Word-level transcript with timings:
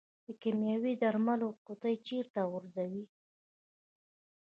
د 0.25 0.27
کیمیاوي 0.41 0.93
درملو 1.01 1.47
قطۍ 1.65 1.95
چیرته 2.07 2.41
غورځوئ؟ 2.51 3.01